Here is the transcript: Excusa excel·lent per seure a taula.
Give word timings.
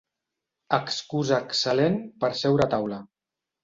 Excusa 0.77 1.39
excel·lent 1.49 2.03
per 2.25 2.35
seure 2.45 2.71
a 2.71 2.73
taula. 2.77 3.05